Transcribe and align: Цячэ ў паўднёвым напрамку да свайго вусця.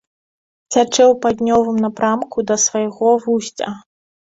Цячэ 0.73 0.87
ў 0.87 1.13
паўднёвым 1.27 1.77
напрамку 1.85 2.37
да 2.49 2.61
свайго 2.67 3.17
вусця. 3.31 3.69